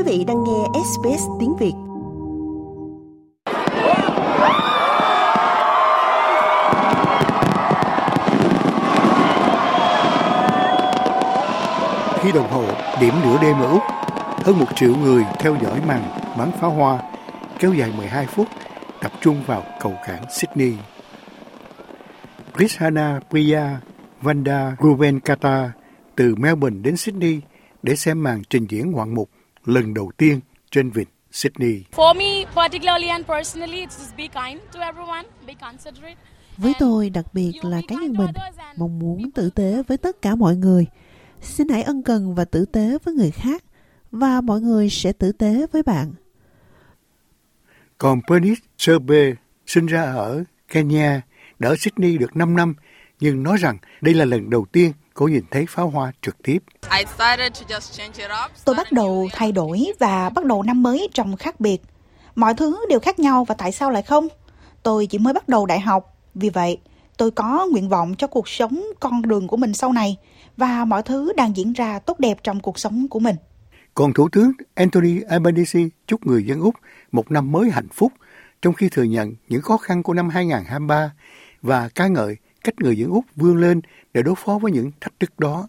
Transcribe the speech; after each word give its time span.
Quý 0.00 0.18
vị 0.18 0.24
đang 0.24 0.44
nghe 0.44 0.80
SBS 0.84 1.22
tiếng 1.40 1.56
Việt. 1.56 1.72
Khi 12.20 12.32
đồng 12.32 12.48
hồ 12.50 12.64
điểm 13.00 13.14
nửa 13.24 13.38
đêm 13.42 13.60
ở 13.60 13.70
Úc, 13.70 13.82
hơn 14.44 14.58
một 14.58 14.66
triệu 14.76 14.96
người 14.96 15.24
theo 15.38 15.56
dõi 15.62 15.80
màn 15.86 16.02
bắn 16.38 16.50
pháo 16.60 16.70
hoa 16.70 17.02
kéo 17.58 17.72
dài 17.74 17.92
12 17.96 18.26
phút 18.26 18.48
tập 19.00 19.12
trung 19.20 19.42
vào 19.46 19.62
cầu 19.80 19.92
cảng 20.06 20.24
Sydney. 20.30 20.74
Krishana 22.54 23.20
Priya 23.30 23.80
Vanda 24.22 24.76
Ruvenkata 24.80 25.72
từ 26.16 26.34
Melbourne 26.34 26.80
đến 26.82 26.96
Sydney 26.96 27.40
để 27.82 27.96
xem 27.96 28.22
màn 28.22 28.42
trình 28.50 28.66
diễn 28.68 28.90
ngoạn 28.90 29.14
mục 29.14 29.30
lần 29.64 29.94
đầu 29.94 30.10
tiên 30.16 30.40
trên 30.70 30.90
vịnh 30.90 31.08
Sydney. 31.32 31.84
For 31.92 32.14
me 32.14 32.44
particularly 32.54 33.08
and 33.08 33.26
personally 33.26 33.86
it's 33.86 33.98
just 33.98 34.16
be 34.16 34.28
kind 34.28 34.60
to 34.72 34.80
everyone, 34.80 35.22
be 35.46 35.54
considerate. 35.54 36.16
Với 36.56 36.72
tôi 36.78 37.10
đặc 37.10 37.24
biệt 37.34 37.52
là 37.62 37.80
cá 37.88 37.94
nhân 37.94 38.12
mình, 38.12 38.30
mong 38.76 38.98
muốn 38.98 39.30
tử 39.30 39.50
tế 39.50 39.82
với 39.88 39.98
tất 39.98 40.22
cả 40.22 40.34
mọi 40.34 40.56
người. 40.56 40.86
Xin 41.40 41.68
hãy 41.68 41.82
ân 41.82 42.02
cần 42.02 42.34
và 42.34 42.44
tử 42.44 42.64
tế 42.64 42.98
với 43.04 43.14
người 43.14 43.30
khác 43.30 43.64
và 44.10 44.40
mọi 44.40 44.60
người 44.60 44.90
sẽ 44.90 45.12
tử 45.12 45.32
tế 45.32 45.66
với 45.72 45.82
bạn. 45.82 46.12
Còn 47.98 48.20
Bernice 48.30 48.60
Serbe 48.78 49.32
sinh 49.66 49.86
ra 49.86 50.02
ở 50.02 50.44
Kenya, 50.68 51.20
đã 51.58 51.68
ở 51.68 51.76
Sydney 51.78 52.18
được 52.18 52.36
5 52.36 52.56
năm, 52.56 52.74
nhưng 53.20 53.42
nói 53.42 53.56
rằng 53.56 53.78
đây 54.00 54.14
là 54.14 54.24
lần 54.24 54.50
đầu 54.50 54.66
tiên 54.72 54.92
cô 55.14 55.28
nhìn 55.28 55.44
thấy 55.50 55.66
pháo 55.68 55.88
hoa 55.88 56.12
trực 56.22 56.42
tiếp. 56.42 56.58
Tôi 58.64 58.74
bắt 58.74 58.92
đầu 58.92 59.28
thay 59.32 59.52
đổi 59.52 59.92
và 59.98 60.30
bắt 60.30 60.44
đầu 60.44 60.62
năm 60.62 60.82
mới 60.82 61.08
trong 61.14 61.36
khác 61.36 61.60
biệt. 61.60 61.82
Mọi 62.34 62.54
thứ 62.54 62.86
đều 62.88 63.00
khác 63.00 63.18
nhau 63.18 63.44
và 63.44 63.54
tại 63.54 63.72
sao 63.72 63.90
lại 63.90 64.02
không? 64.02 64.28
Tôi 64.82 65.06
chỉ 65.06 65.18
mới 65.18 65.34
bắt 65.34 65.48
đầu 65.48 65.66
đại 65.66 65.80
học, 65.80 66.16
vì 66.34 66.50
vậy 66.50 66.78
tôi 67.16 67.30
có 67.30 67.66
nguyện 67.70 67.88
vọng 67.88 68.14
cho 68.18 68.26
cuộc 68.26 68.48
sống 68.48 68.84
con 69.00 69.22
đường 69.22 69.48
của 69.48 69.56
mình 69.56 69.74
sau 69.74 69.92
này 69.92 70.16
và 70.56 70.84
mọi 70.84 71.02
thứ 71.02 71.32
đang 71.36 71.56
diễn 71.56 71.72
ra 71.72 71.98
tốt 71.98 72.20
đẹp 72.20 72.38
trong 72.42 72.60
cuộc 72.60 72.78
sống 72.78 73.08
của 73.08 73.18
mình. 73.18 73.36
Còn 73.94 74.12
Thủ 74.12 74.28
tướng 74.32 74.52
Anthony 74.74 75.20
Albanese 75.28 75.80
chúc 76.06 76.26
người 76.26 76.44
dân 76.44 76.60
Úc 76.60 76.74
một 77.12 77.30
năm 77.30 77.52
mới 77.52 77.70
hạnh 77.70 77.88
phúc 77.94 78.12
trong 78.62 78.74
khi 78.74 78.88
thừa 78.88 79.02
nhận 79.02 79.34
những 79.48 79.62
khó 79.62 79.76
khăn 79.76 80.02
của 80.02 80.14
năm 80.14 80.28
2023 80.28 81.12
và 81.62 81.88
ca 81.94 82.06
ngợi 82.06 82.36
cách 82.64 82.80
người 82.80 82.96
dân 82.98 83.10
Úc 83.10 83.24
vươn 83.36 83.56
lên 83.56 83.80
để 84.14 84.22
đối 84.22 84.34
phó 84.34 84.58
với 84.58 84.72
những 84.72 84.90
thách 85.00 85.20
thức 85.20 85.38
đó. 85.38 85.68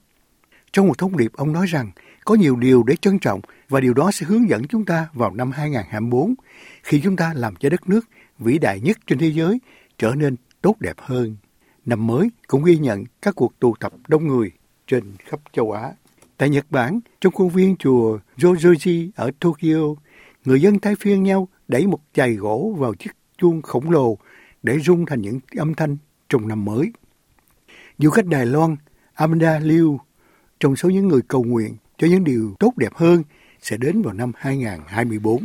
Trong 0.73 0.87
một 0.87 0.97
thông 0.97 1.17
điệp, 1.17 1.31
ông 1.33 1.53
nói 1.53 1.65
rằng 1.67 1.91
có 2.25 2.35
nhiều 2.35 2.55
điều 2.55 2.83
để 2.83 2.95
trân 2.95 3.19
trọng 3.19 3.41
và 3.69 3.79
điều 3.79 3.93
đó 3.93 4.11
sẽ 4.11 4.25
hướng 4.25 4.49
dẫn 4.49 4.67
chúng 4.67 4.85
ta 4.85 5.07
vào 5.13 5.33
năm 5.35 5.51
2024 5.51 6.35
khi 6.83 7.01
chúng 7.03 7.15
ta 7.15 7.33
làm 7.35 7.55
cho 7.55 7.69
đất 7.69 7.89
nước 7.89 8.05
vĩ 8.39 8.57
đại 8.57 8.79
nhất 8.79 8.97
trên 9.07 9.19
thế 9.19 9.31
giới 9.31 9.59
trở 9.97 10.15
nên 10.15 10.35
tốt 10.61 10.75
đẹp 10.79 10.95
hơn. 10.97 11.35
Năm 11.85 12.07
mới 12.07 12.29
cũng 12.47 12.63
ghi 12.63 12.77
nhận 12.77 13.03
các 13.21 13.35
cuộc 13.35 13.59
tụ 13.59 13.75
tập 13.79 13.93
đông 14.07 14.27
người 14.27 14.51
trên 14.87 15.03
khắp 15.25 15.39
châu 15.53 15.71
Á. 15.71 15.91
Tại 16.37 16.49
Nhật 16.49 16.65
Bản, 16.69 16.99
trong 17.21 17.33
khuôn 17.33 17.49
viên 17.49 17.75
chùa 17.77 18.19
Jojoji 18.37 19.09
ở 19.15 19.31
Tokyo, 19.39 19.95
người 20.45 20.61
dân 20.61 20.79
thay 20.79 20.95
phiên 20.95 21.23
nhau 21.23 21.47
đẩy 21.67 21.87
một 21.87 21.99
chày 22.13 22.33
gỗ 22.33 22.75
vào 22.77 22.93
chiếc 22.93 23.11
chuông 23.37 23.61
khổng 23.61 23.91
lồ 23.91 24.17
để 24.63 24.79
rung 24.79 25.05
thành 25.05 25.21
những 25.21 25.39
âm 25.57 25.73
thanh 25.73 25.97
trong 26.31 26.47
năm 26.47 26.65
mới. 26.65 26.91
Du 27.97 28.09
khách 28.09 28.25
Đài 28.25 28.45
Loan 28.45 28.75
Amanda 29.13 29.59
Liu 29.59 29.99
trong 30.59 30.75
số 30.75 30.89
những 30.89 31.07
người 31.07 31.21
cầu 31.27 31.43
nguyện 31.43 31.75
cho 31.97 32.07
những 32.07 32.23
điều 32.23 32.55
tốt 32.59 32.73
đẹp 32.77 32.93
hơn 32.95 33.23
sẽ 33.61 33.77
đến 33.77 34.01
vào 34.01 34.13
năm 34.13 34.31
2024. 34.35 35.43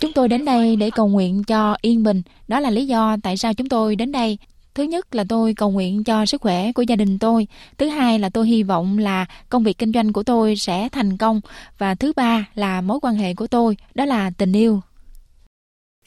Chúng 0.00 0.12
tôi 0.12 0.28
đến 0.28 0.44
đây 0.44 0.76
để 0.76 0.90
cầu 0.94 1.08
nguyện 1.08 1.44
cho 1.44 1.76
yên 1.82 2.02
bình. 2.02 2.22
Đó 2.48 2.60
là 2.60 2.70
lý 2.70 2.86
do 2.86 3.16
tại 3.22 3.36
sao 3.36 3.54
chúng 3.54 3.68
tôi 3.68 3.96
đến 3.96 4.12
đây. 4.12 4.38
Thứ 4.74 4.82
nhất 4.82 5.14
là 5.14 5.24
tôi 5.28 5.54
cầu 5.54 5.70
nguyện 5.70 6.04
cho 6.04 6.26
sức 6.26 6.40
khỏe 6.40 6.72
của 6.72 6.82
gia 6.82 6.96
đình 6.96 7.18
tôi. 7.18 7.46
Thứ 7.78 7.88
hai 7.88 8.18
là 8.18 8.30
tôi 8.30 8.46
hy 8.48 8.62
vọng 8.62 8.98
là 8.98 9.26
công 9.48 9.64
việc 9.64 9.78
kinh 9.78 9.92
doanh 9.92 10.12
của 10.12 10.22
tôi 10.22 10.56
sẽ 10.56 10.88
thành 10.92 11.16
công. 11.16 11.40
Và 11.78 11.94
thứ 11.94 12.12
ba 12.16 12.48
là 12.54 12.80
mối 12.80 12.98
quan 13.02 13.14
hệ 13.14 13.34
của 13.34 13.46
tôi, 13.46 13.76
đó 13.94 14.04
là 14.04 14.30
tình 14.30 14.52
yêu. 14.52 14.80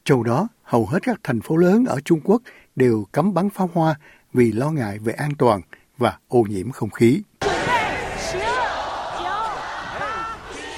Châu 0.06 0.24
đó, 0.24 0.48
hầu 0.64 0.86
hết 0.86 1.00
các 1.04 1.20
thành 1.24 1.42
phố 1.42 1.58
lớn 1.58 1.86
ở 1.86 2.00
Trung 2.06 2.20
Quốc 2.24 2.42
đều 2.76 3.06
cấm 3.12 3.34
bắn 3.34 3.50
pháo 3.50 3.70
hoa 3.74 3.96
vì 4.34 4.52
lo 4.52 4.72
ngại 4.72 5.00
về 5.00 5.14
an 5.14 5.32
toàn 5.38 5.62
và 5.98 6.18
ô 6.28 6.44
nhiễm 6.50 6.72
không 6.72 6.90
khí. 6.90 7.22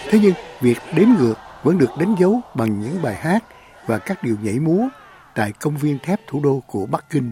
Thế 0.10 0.20
nhưng, 0.22 0.34
việc 0.62 0.78
đếm 0.96 1.08
ngược 1.20 1.36
vẫn 1.64 1.78
được 1.78 1.90
đánh 2.00 2.16
dấu 2.20 2.42
bằng 2.56 2.80
những 2.80 3.02
bài 3.02 3.16
hát 3.16 3.44
và 3.86 3.98
các 3.98 4.24
điệu 4.24 4.36
nhảy 4.42 4.60
múa 4.60 4.88
tại 5.36 5.52
công 5.52 5.78
viên 5.78 6.00
thép 6.00 6.20
thủ 6.28 6.40
đô 6.44 6.60
của 6.68 6.86
Bắc 6.86 7.10
Kinh 7.10 7.32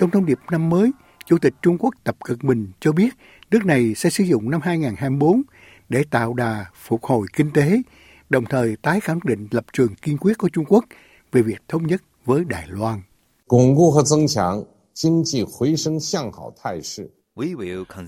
trong 0.00 0.10
thông 0.10 0.26
điệp 0.26 0.38
năm 0.50 0.68
mới, 0.68 0.90
Chủ 1.26 1.38
tịch 1.38 1.54
Trung 1.62 1.78
Quốc 1.78 1.94
Tập 2.04 2.16
Cận 2.24 2.38
Bình 2.42 2.72
cho 2.80 2.92
biết 2.92 3.08
nước 3.50 3.64
này 3.64 3.94
sẽ 3.96 4.10
sử 4.10 4.24
dụng 4.24 4.50
năm 4.50 4.60
2024 4.60 5.42
để 5.88 6.04
tạo 6.10 6.34
đà 6.34 6.66
phục 6.74 7.04
hồi 7.04 7.26
kinh 7.32 7.50
tế, 7.50 7.82
đồng 8.30 8.44
thời 8.44 8.76
tái 8.82 9.00
khẳng 9.00 9.18
định 9.24 9.48
lập 9.50 9.64
trường 9.72 9.94
kiên 9.94 10.18
quyết 10.18 10.38
của 10.38 10.48
Trung 10.48 10.64
Quốc 10.68 10.84
về 11.32 11.42
việc 11.42 11.62
thống 11.68 11.86
nhất 11.86 12.02
với 12.24 12.44
Đài 12.44 12.66
Loan. 12.68 13.00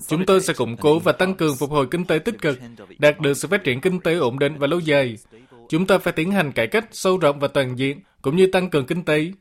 Chúng 0.07 0.25
tôi 0.27 0.41
sẽ 0.41 0.53
củng 0.53 0.77
cố 0.77 0.99
và 0.99 1.11
tăng 1.11 1.35
cường 1.35 1.55
phục 1.55 1.69
hồi 1.69 1.87
kinh 1.91 2.05
tế 2.05 2.19
tích 2.19 2.41
cực, 2.41 2.59
đạt 2.99 3.19
được 3.19 3.33
sự 3.33 3.47
phát 3.47 3.63
triển 3.63 3.81
kinh 3.81 3.99
tế 3.99 4.15
ổn 4.15 4.39
định 4.39 4.57
và 4.57 4.67
lâu 4.67 4.79
dài. 4.79 5.17
Chúng 5.69 5.87
ta 5.87 5.97
phải 5.97 6.13
tiến 6.13 6.31
hành 6.31 6.51
cải 6.51 6.67
cách 6.67 6.87
sâu 6.91 7.17
rộng 7.17 7.39
và 7.39 7.47
toàn 7.47 7.79
diện, 7.79 7.99
cũng 8.21 8.35
như 8.35 8.47
tăng 8.47 8.69
cường 8.69 8.85
kinh 8.85 9.05
tế. 9.05 9.31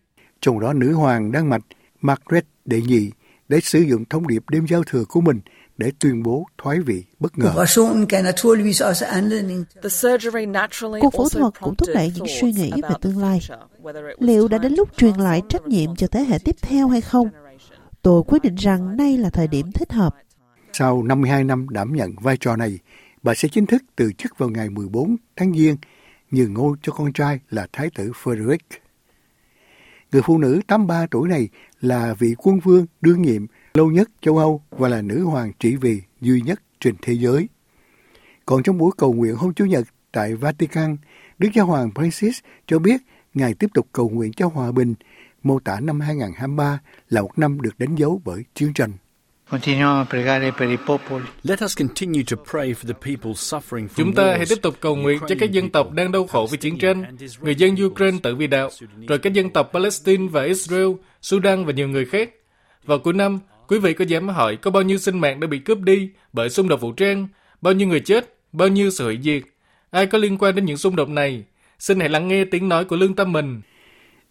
Trong 0.40 0.60
đó, 0.60 0.72
nữ 0.72 0.92
hoàng 0.92 1.32
Đan 1.32 1.48
Mạch 1.48 1.62
Margaret 2.02 2.44
đệ 2.64 2.80
nhị 2.80 3.10
để 3.48 3.60
sử 3.60 3.80
dụng 3.80 4.04
thông 4.10 4.28
điệp 4.28 4.42
đêm 4.50 4.66
giao 4.66 4.82
thừa 4.84 5.04
của 5.08 5.20
mình 5.20 5.40
để 5.78 5.92
tuyên 5.98 6.22
bố 6.22 6.46
thoái 6.58 6.78
vị 6.80 7.04
bất 7.20 7.38
ngờ. 7.38 7.52
Cuộc 11.00 11.14
phẫu 11.16 11.28
thuật 11.28 11.60
cũng 11.60 11.74
thúc 11.74 11.88
đẩy 11.94 12.12
những 12.16 12.26
suy 12.40 12.52
nghĩ 12.52 12.70
về 12.82 12.94
tương 13.00 13.18
lai. 13.18 13.40
Liệu 14.18 14.48
đã 14.48 14.58
đến 14.58 14.74
lúc 14.74 14.96
truyền 14.96 15.14
lại 15.14 15.42
trách 15.48 15.66
nhiệm 15.66 15.96
cho 15.96 16.06
thế 16.06 16.24
hệ 16.24 16.38
tiếp 16.44 16.56
theo 16.62 16.88
hay 16.88 17.00
không? 17.00 17.28
Tôi 18.02 18.22
quyết 18.22 18.42
định 18.42 18.54
rằng 18.54 18.96
nay 18.96 19.18
là 19.18 19.30
thời 19.30 19.48
điểm 19.48 19.72
thích 19.72 19.92
hợp. 19.92 20.16
Sau 20.72 21.02
52 21.02 21.44
năm 21.44 21.68
đảm 21.68 21.96
nhận 21.96 22.14
vai 22.20 22.36
trò 22.36 22.56
này, 22.56 22.78
bà 23.22 23.34
sẽ 23.34 23.48
chính 23.48 23.66
thức 23.66 23.82
từ 23.96 24.12
chức 24.12 24.38
vào 24.38 24.48
ngày 24.48 24.70
14 24.70 25.16
tháng 25.36 25.54
Giêng, 25.54 25.76
nhường 26.30 26.54
ngôi 26.54 26.76
cho 26.82 26.92
con 26.92 27.12
trai 27.12 27.40
là 27.50 27.66
Thái 27.72 27.90
tử 27.94 28.12
Frederick. 28.22 28.81
Người 30.12 30.22
phụ 30.22 30.38
nữ 30.38 30.60
83 30.66 31.06
tuổi 31.10 31.28
này 31.28 31.48
là 31.80 32.14
vị 32.18 32.34
quân 32.38 32.60
vương 32.60 32.86
đương 33.00 33.22
nhiệm 33.22 33.46
lâu 33.74 33.90
nhất 33.90 34.10
châu 34.20 34.38
Âu 34.38 34.62
và 34.70 34.88
là 34.88 35.02
nữ 35.02 35.24
hoàng 35.24 35.52
trị 35.58 35.76
vì 35.76 36.02
duy 36.20 36.40
nhất 36.40 36.62
trên 36.80 36.94
thế 37.02 37.12
giới. 37.12 37.48
Còn 38.46 38.62
trong 38.62 38.78
buổi 38.78 38.90
cầu 38.98 39.12
nguyện 39.12 39.34
hôm 39.34 39.54
Chủ 39.54 39.64
nhật 39.64 39.84
tại 40.12 40.34
Vatican, 40.34 40.96
Đức 41.38 41.48
Giáo 41.54 41.66
hoàng 41.66 41.90
Francis 41.94 42.40
cho 42.66 42.78
biết 42.78 43.02
Ngài 43.34 43.54
tiếp 43.54 43.70
tục 43.74 43.86
cầu 43.92 44.08
nguyện 44.08 44.32
cho 44.32 44.48
hòa 44.48 44.72
bình, 44.72 44.94
mô 45.42 45.58
tả 45.58 45.80
năm 45.80 46.00
2023 46.00 46.80
là 47.08 47.22
một 47.22 47.38
năm 47.38 47.60
được 47.60 47.78
đánh 47.78 47.94
dấu 47.94 48.20
bởi 48.24 48.44
chiến 48.54 48.72
tranh. 48.74 48.92
Chúng 53.96 54.14
ta 54.14 54.36
hãy 54.36 54.46
tiếp 54.48 54.58
tục 54.62 54.74
cầu 54.80 54.96
nguyện 54.96 55.18
cho 55.28 55.34
các 55.40 55.50
dân 55.50 55.70
tộc 55.70 55.92
đang 55.92 56.12
đau 56.12 56.26
khổ 56.26 56.48
vì 56.50 56.58
chiến 56.58 56.78
tranh, 56.78 57.04
người 57.40 57.54
dân 57.54 57.74
Ukraine 57.84 58.18
tự 58.22 58.34
vì 58.34 58.46
đạo, 58.46 58.70
rồi 59.08 59.18
các 59.18 59.32
dân 59.32 59.50
tộc 59.50 59.70
Palestine 59.72 60.28
và 60.28 60.42
Israel, 60.42 60.88
Sudan 61.22 61.64
và 61.64 61.72
nhiều 61.72 61.88
người 61.88 62.04
khác. 62.04 62.30
Vào 62.84 62.98
cuối 62.98 63.14
năm, 63.14 63.38
quý 63.68 63.78
vị 63.78 63.94
có 63.94 64.04
dám 64.04 64.28
hỏi 64.28 64.56
có 64.56 64.70
bao 64.70 64.82
nhiêu 64.82 64.98
sinh 64.98 65.18
mạng 65.18 65.40
đã 65.40 65.46
bị 65.46 65.58
cướp 65.58 65.78
đi 65.78 66.10
bởi 66.32 66.50
xung 66.50 66.68
đột 66.68 66.80
vũ 66.80 66.92
trang, 66.92 67.28
bao 67.60 67.74
nhiêu 67.74 67.88
người 67.88 68.00
chết, 68.00 68.36
bao 68.52 68.68
nhiêu 68.68 68.90
sự 68.90 69.04
hủy 69.04 69.18
diệt. 69.22 69.42
Ai 69.90 70.06
có 70.06 70.18
liên 70.18 70.38
quan 70.38 70.54
đến 70.54 70.64
những 70.64 70.76
xung 70.76 70.96
đột 70.96 71.08
này? 71.08 71.44
Xin 71.78 72.00
hãy 72.00 72.08
lắng 72.08 72.28
nghe 72.28 72.44
tiếng 72.44 72.68
nói 72.68 72.84
của 72.84 72.96
lương 72.96 73.14
tâm 73.14 73.32
mình. 73.32 73.60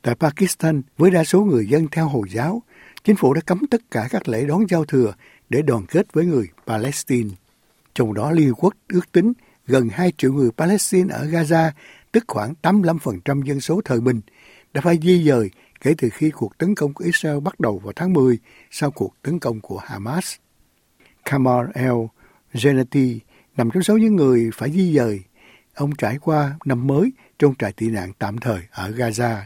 Tại 0.02 0.16
Pakistan, 0.16 0.82
với 0.98 1.12
đa 1.12 1.24
số 1.24 1.42
người 1.42 1.66
dân 1.66 1.88
theo 1.92 2.08
Hồi 2.08 2.28
giáo, 2.30 2.64
chính 3.04 3.16
phủ 3.16 3.34
đã 3.34 3.42
cấm 3.42 3.68
tất 3.68 3.82
cả 3.92 4.08
các 4.12 4.28
lễ 4.28 4.46
đón 4.46 4.70
giao 4.70 4.86
thừa 4.86 5.14
để 5.50 5.62
đoàn 5.62 5.86
kết 5.86 6.14
với 6.14 6.26
người 6.26 6.48
Palestine. 6.68 7.30
Trong 7.94 8.14
đó 8.14 8.32
Liên 8.32 8.48
Hợp 8.48 8.54
Quốc 8.58 8.74
ước 8.88 9.12
tính 9.12 9.34
gần 9.68 9.90
2 9.90 10.12
triệu 10.18 10.34
người 10.34 10.52
Palestine 10.58 11.14
ở 11.14 11.26
Gaza, 11.26 11.72
tức 12.12 12.24
khoảng 12.28 12.54
85% 12.62 13.44
dân 13.44 13.62
số 13.62 13.82
thời 13.86 14.02
bình, 14.02 14.22
đã 14.74 14.82
phải 14.82 15.00
di 15.02 15.24
dời 15.24 15.50
kể 15.82 15.94
từ 15.98 16.10
khi 16.10 16.32
cuộc 16.32 16.58
tấn 16.58 16.76
công 16.76 16.94
của 16.94 17.04
Israel 17.06 17.40
bắt 17.40 17.60
đầu 17.60 17.80
vào 17.80 17.94
tháng 17.96 18.14
10 18.14 18.38
sau 18.72 18.92
cuộc 18.92 19.14
tấn 19.22 19.40
công 19.40 19.62
của 19.62 19.78
Hamas. 19.78 20.36
Kamal 21.26 21.66
El 21.74 21.94
Genati 22.64 23.20
nằm 23.58 23.70
trong 23.74 23.84
số 23.84 23.98
những 23.98 24.16
người 24.16 24.50
phải 24.54 24.72
di 24.72 24.94
dời. 24.94 25.22
Ông 25.76 25.96
trải 25.96 26.18
qua 26.18 26.56
năm 26.66 26.88
mới 26.88 27.12
trong 27.40 27.56
trại 27.60 27.74
tị 27.74 27.90
nạn 27.90 28.12
tạm 28.20 28.38
thời 28.38 28.60
ở 28.72 28.90
Gaza. 28.90 29.42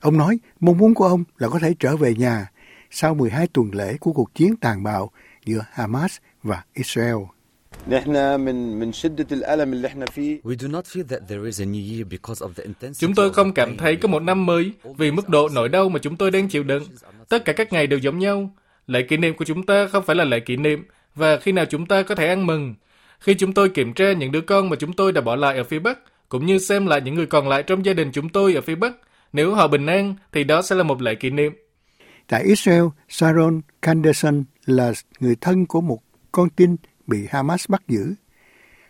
Ông 0.00 0.18
nói 0.18 0.38
mong 0.60 0.78
muốn 0.78 0.94
của 0.94 1.06
ông 1.06 1.24
là 1.38 1.48
có 1.48 1.58
thể 1.58 1.74
trở 1.78 1.96
về 1.96 2.14
nhà 2.14 2.50
sau 2.90 3.14
12 3.14 3.46
tuần 3.46 3.70
lễ 3.72 3.96
của 4.00 4.12
cuộc 4.12 4.34
chiến 4.34 4.56
tàn 4.56 4.82
bạo 4.82 5.10
giữa 5.44 5.64
Hamas 5.72 6.16
và 6.42 6.62
Israel. 6.74 7.16
Chúng 12.98 13.14
tôi 13.14 13.32
không 13.32 13.52
cảm 13.54 13.76
thấy 13.76 13.96
có 13.96 14.08
một 14.08 14.22
năm 14.22 14.46
mới 14.46 14.72
vì 14.96 15.10
mức 15.10 15.28
độ 15.28 15.48
nỗi 15.48 15.68
đau 15.68 15.88
mà 15.88 15.98
chúng 15.98 16.16
tôi 16.16 16.30
đang 16.30 16.48
chịu 16.48 16.62
đựng. 16.62 16.84
Tất 17.28 17.44
cả 17.44 17.52
các 17.52 17.72
ngày 17.72 17.86
đều 17.86 17.98
giống 17.98 18.18
nhau. 18.18 18.50
Lễ 18.86 19.02
kỷ 19.02 19.16
niệm 19.16 19.36
của 19.36 19.44
chúng 19.44 19.66
ta 19.66 19.86
không 19.86 20.04
phải 20.04 20.16
là 20.16 20.24
lễ 20.24 20.40
kỷ 20.40 20.56
niệm 20.56 20.84
và 21.14 21.36
khi 21.36 21.52
nào 21.52 21.64
chúng 21.64 21.86
ta 21.86 22.02
có 22.02 22.14
thể 22.14 22.28
ăn 22.28 22.46
mừng. 22.46 22.74
Khi 23.20 23.34
chúng 23.34 23.52
tôi 23.52 23.68
kiểm 23.68 23.92
tra 23.92 24.12
những 24.12 24.32
đứa 24.32 24.40
con 24.40 24.68
mà 24.68 24.76
chúng 24.76 24.92
tôi 24.92 25.12
đã 25.12 25.20
bỏ 25.20 25.36
lại 25.36 25.56
ở 25.56 25.64
phía 25.64 25.78
Bắc, 25.78 25.98
cũng 26.28 26.46
như 26.46 26.58
xem 26.58 26.86
lại 26.86 27.00
những 27.00 27.14
người 27.14 27.26
còn 27.26 27.48
lại 27.48 27.62
trong 27.62 27.84
gia 27.84 27.92
đình 27.92 28.10
chúng 28.12 28.28
tôi 28.28 28.54
ở 28.54 28.60
phía 28.60 28.74
Bắc, 28.74 28.92
nếu 29.36 29.54
họ 29.54 29.68
bình 29.68 29.86
an 29.86 30.14
thì 30.32 30.44
đó 30.44 30.62
sẽ 30.62 30.74
là 30.76 30.82
một 30.82 31.02
lễ 31.02 31.14
kỷ 31.14 31.30
niệm. 31.30 31.52
Tại 32.28 32.42
Israel, 32.44 32.84
Sharon 33.08 33.60
Kanderson 33.82 34.44
là 34.66 34.92
người 35.20 35.36
thân 35.40 35.66
của 35.66 35.80
một 35.80 35.98
con 36.32 36.50
tin 36.50 36.76
bị 37.06 37.26
Hamas 37.30 37.64
bắt 37.68 37.82
giữ. 37.88 38.14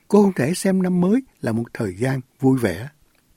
Cô 0.08 0.22
không 0.22 0.32
thể 0.32 0.54
xem 0.54 0.82
năm 0.82 1.00
mới 1.00 1.20
là 1.40 1.52
một 1.52 1.64
thời 1.74 1.94
gian 1.98 2.20
vui 2.40 2.58
vẻ. 2.58 2.88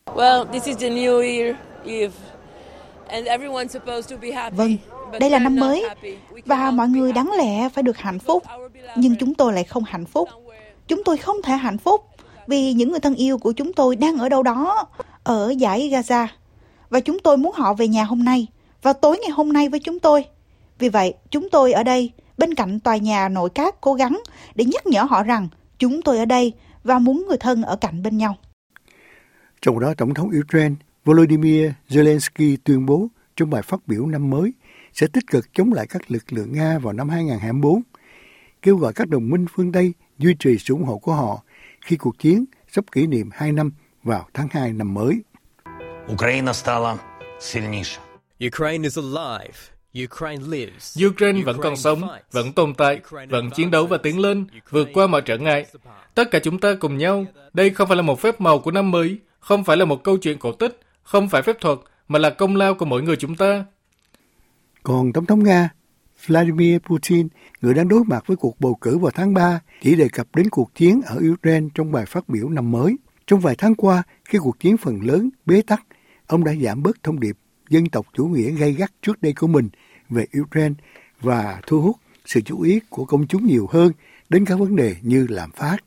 Well, 0.06 0.46
this 0.46 0.66
is 0.66 0.78
the 0.78 0.90
New 0.90 1.22
Year 1.22 1.56
Eve. 1.86 2.14
Vâng, 4.52 4.78
đây 5.20 5.30
là 5.30 5.40
năm 5.40 5.56
mới 5.56 5.86
và 6.46 6.72
mọi 6.72 6.88
người 6.88 7.14
đáng 7.14 7.32
lẽ 7.38 7.70
phải 7.70 7.84
được 7.84 7.98
hạnh 7.98 8.20
phúc, 8.20 8.44
nhưng 8.96 9.16
chúng 9.16 9.34
tôi 9.34 9.54
lại 9.54 9.64
không 9.64 9.84
hạnh 9.84 10.06
phúc. 10.06 10.30
Chúng 10.88 11.04
tôi 11.04 11.18
không 11.18 11.38
thể 11.44 11.54
hạnh 11.54 11.78
phúc 11.78 12.06
vì 12.48 12.74
những 12.74 12.92
người 12.92 13.00
thân 13.00 13.16
yêu 13.16 13.38
của 13.38 13.52
chúng 13.52 13.74
tôi 13.74 13.96
đang 13.96 14.18
ở 14.18 14.30
đâu 14.30 14.44
đó 14.44 14.88
ở 15.24 15.54
giải 15.58 15.90
Gaza 15.94 16.28
và 16.90 17.00
chúng 17.00 17.20
tôi 17.20 17.38
muốn 17.38 17.52
họ 17.56 17.74
về 17.74 17.88
nhà 17.88 18.04
hôm 18.04 18.24
nay, 18.24 18.48
vào 18.82 18.94
tối 18.94 19.20
ngày 19.22 19.32
hôm 19.32 19.54
nay 19.54 19.70
với 19.70 19.80
chúng 19.80 20.00
tôi. 20.00 20.26
Vì 20.80 20.90
vậy, 20.90 21.14
chúng 21.30 21.50
tôi 21.50 21.72
ở 21.72 21.84
đây 21.84 22.12
bên 22.38 22.56
cạnh 22.56 22.80
tòa 22.80 22.98
nhà 22.98 23.30
nội 23.30 23.50
các 23.50 23.82
cố 23.82 23.94
gắng 23.94 24.22
để 24.56 24.66
nhắc 24.66 24.88
nhở 24.88 25.04
họ 25.04 25.24
rằng 25.24 25.48
chúng 25.80 26.02
tôi 26.02 26.18
ở 26.18 26.26
đây 26.26 26.54
và 26.84 27.00
muốn 27.00 27.26
người 27.28 27.38
thân 27.38 27.62
ở 27.62 27.76
cạnh 27.76 28.04
bên 28.04 28.18
nhau. 28.18 28.36
Trong 29.62 29.80
đó, 29.80 29.94
Tổng 29.98 30.14
thống 30.14 30.32
Ukraine 30.40 30.76
Volodymyr 31.06 31.70
Zelensky 31.90 32.58
tuyên 32.64 32.86
bố 32.86 33.08
trong 33.36 33.50
bài 33.50 33.62
phát 33.62 33.88
biểu 33.88 34.06
năm 34.06 34.30
mới 34.30 34.54
sẽ 34.94 35.08
tích 35.08 35.28
cực 35.32 35.54
chống 35.54 35.74
lại 35.74 35.88
các 35.88 36.12
lực 36.12 36.34
lượng 36.34 36.54
Nga 36.54 36.80
vào 36.80 36.94
năm 36.94 37.10
2024, 37.10 37.82
kêu 38.62 38.78
gọi 38.78 38.94
các 38.94 39.10
đồng 39.10 39.30
minh 39.30 39.46
phương 39.56 39.72
Tây 39.72 39.94
duy 40.18 40.34
trì 40.40 40.58
sự 40.58 40.74
ủng 40.74 40.84
hộ 40.84 40.98
của 40.98 41.14
họ 41.14 41.44
khi 41.82 41.98
cuộc 41.98 42.20
chiến 42.20 42.46
sắp 42.72 42.86
kỷ 42.92 43.08
niệm 43.08 43.30
2 43.34 43.52
năm 43.52 43.72
vào 44.04 44.28
tháng 44.34 44.48
2 44.52 44.74
năm 44.74 44.94
mới. 44.94 45.22
Ukraine 46.13 46.53
стала 46.53 46.97
сильніша. 47.41 48.01
Ukraine 48.47 48.85
is 48.85 48.99
alive. 48.99 49.75
Ukraine 50.05 50.45
lives. 50.47 50.99
Ukraine 51.07 51.43
vẫn 51.43 51.59
còn 51.63 51.77
sống, 51.77 52.03
vẫn 52.33 52.53
tồn 52.53 52.75
tại, 52.75 53.01
vẫn 53.31 53.51
chiến 53.51 53.71
đấu 53.71 53.87
và 53.87 53.99
tiến 53.99 54.19
lên, 54.19 54.47
vượt 54.71 54.89
qua 54.95 55.07
mọi 55.07 55.23
trở 55.23 55.39
ngại. 55.39 55.67
Tất 56.15 56.31
cả 56.31 56.39
chúng 56.43 56.59
ta 56.59 56.75
cùng 56.81 56.99
nhau. 56.99 57.27
Đây 57.53 57.71
không 57.71 57.89
phải 57.89 57.97
là 57.97 58.03
một 58.03 58.21
phép 58.21 58.41
màu 58.41 58.59
của 58.59 58.71
năm 58.71 58.91
mới, 58.91 59.19
không 59.41 59.65
phải 59.65 59.77
là 59.77 59.85
một 59.85 60.05
câu 60.05 60.17
chuyện 60.17 60.39
cổ 60.39 60.53
tích, 60.53 60.81
không 61.03 61.29
phải 61.29 61.43
phép 61.43 61.57
thuật, 61.61 61.79
mà 62.09 62.19
là 62.19 62.31
công 62.31 62.57
lao 62.57 62.75
của 62.75 62.85
mỗi 62.85 63.03
người 63.03 63.17
chúng 63.17 63.37
ta. 63.37 63.65
Còn 64.83 65.13
Tổng 65.13 65.27
thống 65.27 65.45
Nga 65.45 65.69
Vladimir 66.27 66.79
Putin, 66.79 67.29
người 67.61 67.75
đang 67.75 67.89
đối 67.89 68.05
mặt 68.05 68.27
với 68.27 68.37
cuộc 68.37 68.61
bầu 68.61 68.75
cử 68.81 68.99
vào 68.99 69.11
tháng 69.15 69.35
3, 69.35 69.61
chỉ 69.83 69.97
đề 69.97 70.09
cập 70.09 70.27
đến 70.37 70.51
cuộc 70.51 70.75
chiến 70.75 71.01
ở 71.07 71.21
Ukraine 71.33 71.69
trong 71.75 71.93
bài 71.93 72.07
phát 72.07 72.29
biểu 72.29 72.49
năm 72.49 72.71
mới. 72.71 72.97
Trong 73.27 73.41
vài 73.41 73.55
tháng 73.59 73.75
qua, 73.75 74.03
khi 74.25 74.39
cuộc 74.39 74.61
chiến 74.61 74.77
phần 74.77 75.01
lớn 75.03 75.31
bế 75.47 75.63
tắc, 75.63 75.83
ông 76.30 76.44
đã 76.44 76.54
giảm 76.62 76.84
bớt 76.84 77.04
thông 77.04 77.20
điệp 77.20 77.38
dân 77.70 77.90
tộc 77.90 78.06
chủ 78.14 78.26
nghĩa 78.26 78.52
gay 78.52 78.74
gắt 78.74 78.92
trước 79.02 79.22
đây 79.22 79.34
của 79.34 79.48
mình 79.48 79.70
về 80.10 80.26
Ukraine 80.42 80.76
và 81.22 81.62
thu 81.68 81.82
hút 81.82 81.96
sự 82.26 82.42
chú 82.42 82.62
ý 82.62 82.80
của 82.90 83.06
công 83.06 83.28
chúng 83.28 83.46
nhiều 83.46 83.68
hơn 83.72 83.92
đến 84.30 84.46
các 84.46 84.60
vấn 84.60 84.76
đề 84.76 84.96
như 85.02 85.28
lạm 85.30 85.52
phát. 85.52 85.78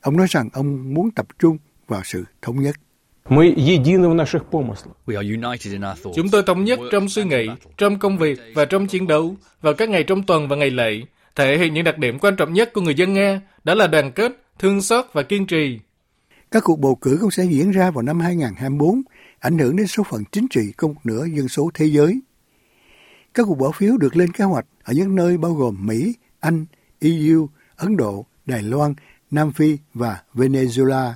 Ông 0.00 0.16
nói 0.16 0.26
rằng 0.30 0.48
ông 0.52 0.94
muốn 0.94 1.10
tập 1.10 1.26
trung 1.38 1.58
vào 1.86 2.00
sự 2.04 2.24
thống 2.42 2.62
nhất. 2.62 2.76
Chúng 6.14 6.28
tôi 6.32 6.42
thống 6.46 6.64
nhất 6.64 6.80
trong 6.92 7.08
suy 7.08 7.24
nghĩ, 7.24 7.48
trong 7.76 7.98
công 7.98 8.18
việc 8.18 8.40
và 8.54 8.64
trong 8.64 8.86
chiến 8.86 9.06
đấu, 9.06 9.36
vào 9.60 9.74
các 9.74 9.88
ngày 9.88 10.04
trong 10.04 10.22
tuần 10.22 10.48
và 10.48 10.56
ngày 10.56 10.70
lễ, 10.70 11.02
thể 11.36 11.58
hiện 11.58 11.74
những 11.74 11.84
đặc 11.84 11.98
điểm 11.98 12.18
quan 12.18 12.36
trọng 12.36 12.52
nhất 12.52 12.72
của 12.72 12.80
người 12.80 12.94
dân 12.94 13.12
Nga, 13.14 13.40
đó 13.64 13.74
là 13.74 13.86
đoàn 13.86 14.12
kết, 14.12 14.32
thương 14.58 14.82
xót 14.82 15.04
và 15.12 15.22
kiên 15.22 15.46
trì. 15.46 15.78
Các 16.50 16.64
cuộc 16.64 16.80
bầu 16.80 16.94
cử 16.94 17.18
cũng 17.20 17.30
sẽ 17.30 17.44
diễn 17.44 17.70
ra 17.70 17.90
vào 17.90 18.02
năm 18.02 18.20
2024, 18.20 19.02
ảnh 19.40 19.58
hưởng 19.58 19.76
đến 19.76 19.86
số 19.86 20.02
phận 20.02 20.24
chính 20.32 20.48
trị 20.48 20.72
của 20.76 20.88
một 20.88 21.00
nửa 21.04 21.24
dân 21.24 21.48
số 21.48 21.70
thế 21.74 21.86
giới. 21.86 22.20
Các 23.34 23.42
cuộc 23.48 23.54
bỏ 23.54 23.70
phiếu 23.70 23.96
được 23.96 24.16
lên 24.16 24.32
kế 24.32 24.44
hoạch 24.44 24.66
ở 24.82 24.92
những 24.92 25.14
nơi 25.14 25.36
bao 25.36 25.54
gồm 25.54 25.86
Mỹ, 25.86 26.14
Anh, 26.40 26.66
EU, 27.00 27.48
Ấn 27.76 27.96
Độ, 27.96 28.26
Đài 28.46 28.62
Loan, 28.62 28.94
Nam 29.30 29.52
Phi 29.52 29.78
và 29.94 30.22
Venezuela. 30.34 31.12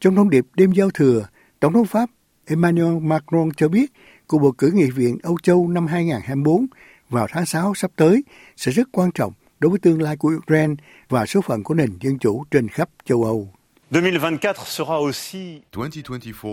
Trong 0.00 0.16
thông 0.16 0.30
điệp 0.30 0.46
đêm 0.54 0.72
giao 0.72 0.90
thừa, 0.90 1.26
Tổng 1.60 1.72
thống 1.72 1.86
Pháp 1.86 2.10
Emmanuel 2.46 2.98
Macron 2.98 3.50
cho 3.56 3.68
biết 3.68 3.92
cuộc 4.26 4.38
bầu 4.38 4.52
cử 4.52 4.70
nghị 4.74 4.90
viện 4.90 5.18
Âu 5.22 5.36
Châu 5.42 5.68
năm 5.68 5.86
2024 5.86 6.66
vào 7.08 7.26
tháng 7.30 7.46
6 7.46 7.74
sắp 7.74 7.90
tới 7.96 8.24
sẽ 8.56 8.72
rất 8.72 8.88
quan 8.92 9.10
trọng 9.12 9.32
đối 9.60 9.70
với 9.70 9.78
tương 9.78 10.02
lai 10.02 10.16
của 10.16 10.32
Ukraine 10.36 10.74
và 11.08 11.26
số 11.26 11.40
phận 11.40 11.62
của 11.62 11.74
nền 11.74 11.90
dân 12.00 12.18
chủ 12.18 12.44
trên 12.50 12.68
khắp 12.68 12.88
châu 13.04 13.24
Âu. 13.24 13.48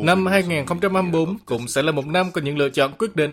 Năm 0.03 0.25
2024 0.25 1.37
cũng 1.45 1.67
sẽ 1.67 1.81
là 1.81 1.91
một 1.91 2.07
năm 2.07 2.31
có 2.31 2.41
những 2.41 2.57
lựa 2.57 2.69
chọn 2.69 2.91
quyết 2.97 3.15
định. 3.15 3.31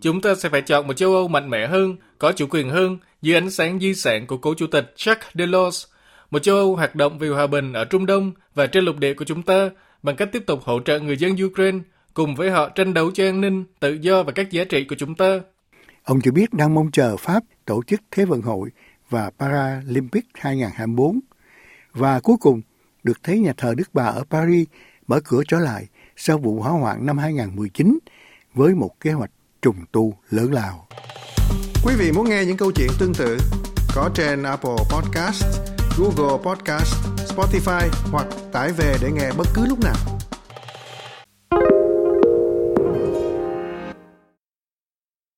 Chúng 0.00 0.20
ta 0.20 0.34
sẽ 0.34 0.48
phải 0.48 0.62
chọn 0.62 0.86
một 0.86 0.92
châu 0.92 1.14
Âu 1.14 1.28
mạnh 1.28 1.50
mẽ 1.50 1.66
hơn, 1.66 1.96
có 2.18 2.32
chủ 2.32 2.46
quyền 2.50 2.70
hơn, 2.70 2.98
dưới 3.22 3.34
ánh 3.34 3.50
sáng 3.50 3.80
di 3.80 3.94
sản 3.94 4.26
của 4.26 4.36
cố 4.36 4.54
chủ 4.54 4.66
tịch 4.66 4.94
Jacques 4.96 5.30
Delors– 5.34 5.86
một 6.30 6.38
châu 6.38 6.56
Âu 6.56 6.76
hoạt 6.76 6.94
động 6.94 7.18
vì 7.18 7.28
hòa 7.28 7.46
bình 7.46 7.72
ở 7.72 7.84
Trung 7.84 8.06
Đông 8.06 8.32
và 8.54 8.66
trên 8.66 8.84
lục 8.84 8.98
địa 8.98 9.14
của 9.14 9.24
chúng 9.24 9.42
ta 9.42 9.70
bằng 10.02 10.16
cách 10.16 10.28
tiếp 10.32 10.42
tục 10.46 10.60
hỗ 10.62 10.80
trợ 10.80 11.00
người 11.00 11.16
dân 11.16 11.36
Ukraine 11.44 11.78
cùng 12.14 12.34
với 12.34 12.50
họ 12.50 12.68
tranh 12.68 12.94
đấu 12.94 13.10
cho 13.14 13.24
an 13.24 13.40
ninh, 13.40 13.64
tự 13.80 13.92
do 13.92 14.22
và 14.22 14.32
các 14.32 14.50
giá 14.50 14.64
trị 14.64 14.84
của 14.84 14.96
chúng 14.98 15.14
ta. 15.14 15.40
Ông 16.04 16.20
cho 16.20 16.32
biết 16.32 16.52
đang 16.52 16.74
mong 16.74 16.90
chờ 16.90 17.16
Pháp 17.16 17.42
tổ 17.64 17.82
chức 17.86 18.00
Thế 18.10 18.24
vận 18.24 18.42
hội 18.42 18.70
và 19.10 19.30
Paralympic 19.38 20.24
2024 20.34 21.20
và 21.92 22.20
cuối 22.20 22.36
cùng 22.40 22.60
được 23.04 23.22
thấy 23.22 23.38
nhà 23.38 23.52
thờ 23.56 23.74
Đức 23.74 23.88
Bà 23.92 24.04
ở 24.04 24.24
Paris 24.30 24.68
mở 25.06 25.20
cửa 25.24 25.42
trở 25.48 25.58
lại 25.58 25.86
sau 26.16 26.38
vụ 26.38 26.60
hỏa 26.60 26.72
hoạn 26.72 27.06
năm 27.06 27.18
2019 27.18 27.98
với 28.54 28.74
một 28.74 28.90
kế 29.00 29.12
hoạch 29.12 29.30
trùng 29.62 29.76
tu 29.92 30.14
lớn 30.30 30.52
lao. 30.52 30.88
Quý 31.84 31.94
vị 31.98 32.12
muốn 32.12 32.28
nghe 32.28 32.44
những 32.44 32.56
câu 32.56 32.72
chuyện 32.72 32.90
tương 32.98 33.14
tự 33.14 33.38
có 33.94 34.10
trên 34.14 34.42
Apple 34.42 34.76
Podcast 34.90 35.44
Google 35.98 36.38
Podcast, 36.44 36.94
Spotify 37.16 37.88
hoặc 38.10 38.26
tải 38.52 38.72
về 38.72 38.96
để 39.02 39.10
nghe 39.12 39.30
bất 39.38 39.46
cứ 39.54 39.66
lúc 39.66 39.78
nào. 39.80 40.17